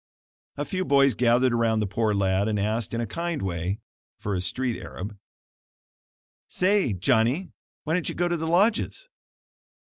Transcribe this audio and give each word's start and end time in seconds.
A 0.57 0.65
few 0.65 0.83
boys 0.83 1.13
gathered 1.13 1.53
around 1.53 1.79
the 1.79 1.85
poor 1.85 2.15
lad, 2.15 2.47
and 2.47 2.57
asked 2.59 2.95
in 2.95 3.01
a 3.01 3.05
kind 3.05 3.39
way 3.43 3.81
(for 4.17 4.33
a 4.33 4.41
street 4.41 4.81
Arab): 4.81 5.15
"Say, 6.49 6.93
Johnny, 6.93 7.51
why 7.83 7.93
don't 7.93 8.09
you 8.09 8.15
go 8.15 8.27
to 8.27 8.35
the 8.37 8.47
lodges?" 8.47 9.07